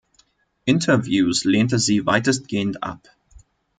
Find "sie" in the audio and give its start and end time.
1.77-2.07